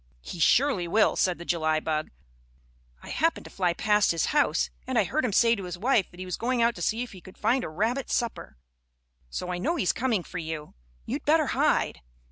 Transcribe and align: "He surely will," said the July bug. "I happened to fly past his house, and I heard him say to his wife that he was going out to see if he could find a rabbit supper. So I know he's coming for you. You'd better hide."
"He 0.23 0.39
surely 0.39 0.87
will," 0.87 1.15
said 1.15 1.37
the 1.37 1.45
July 1.45 1.79
bug. 1.79 2.09
"I 3.03 3.09
happened 3.09 3.43
to 3.43 3.51
fly 3.51 3.75
past 3.75 4.09
his 4.09 4.25
house, 4.33 4.71
and 4.87 4.97
I 4.97 5.03
heard 5.03 5.23
him 5.23 5.31
say 5.31 5.53
to 5.53 5.65
his 5.65 5.77
wife 5.77 6.09
that 6.09 6.19
he 6.19 6.25
was 6.25 6.37
going 6.37 6.59
out 6.59 6.73
to 6.73 6.81
see 6.81 7.03
if 7.03 7.11
he 7.11 7.21
could 7.21 7.37
find 7.37 7.63
a 7.63 7.69
rabbit 7.69 8.09
supper. 8.09 8.57
So 9.29 9.51
I 9.51 9.59
know 9.59 9.75
he's 9.75 9.93
coming 9.93 10.23
for 10.23 10.39
you. 10.39 10.73
You'd 11.05 11.23
better 11.23 11.45
hide." 11.53 12.01